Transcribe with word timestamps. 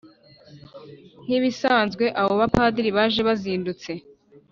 Nk’ibisanzwe 1.23 2.05
abo 2.19 2.33
bapadiri 2.41 2.89
baje 2.97 3.21
bazindutse 3.27 3.91